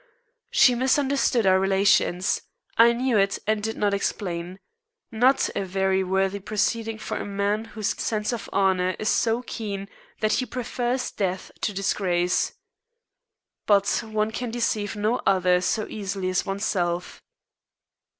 She 0.49 0.73
misunderstood 0.73 1.45
our 1.45 1.59
relations. 1.59 2.41
I 2.75 2.91
knew 2.91 3.19
it, 3.19 3.37
and 3.45 3.61
did 3.61 3.77
not 3.77 3.93
explain. 3.93 4.57
Not 5.11 5.51
a 5.55 5.63
very 5.63 6.03
worthy 6.03 6.39
proceeding 6.39 6.97
for 6.97 7.17
a 7.17 7.23
man 7.23 7.65
whose 7.65 7.89
sense 8.01 8.33
of 8.33 8.49
honor 8.51 8.95
is 8.97 9.09
so 9.09 9.43
keen 9.43 9.87
that 10.19 10.33
he 10.33 10.47
prefers 10.47 11.11
death 11.11 11.51
to 11.61 11.71
disgrace. 11.71 12.53
But 13.67 14.01
one 14.03 14.31
can 14.31 14.49
deceive 14.49 14.95
no 14.95 15.21
other 15.27 15.61
so 15.61 15.85
easily 15.87 16.29
as 16.31 16.47
oneself. 16.47 17.21